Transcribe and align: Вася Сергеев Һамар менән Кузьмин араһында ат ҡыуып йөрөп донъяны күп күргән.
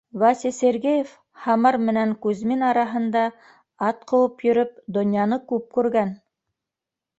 Вася 0.21 0.51
Сергеев 0.59 1.11
Һамар 1.43 1.77
менән 1.89 2.15
Кузьмин 2.23 2.65
араһында 2.71 3.23
ат 3.91 4.03
ҡыуып 4.15 4.43
йөрөп 4.49 4.75
донъяны 4.99 5.41
күп 5.55 5.71
күргән. 5.79 6.19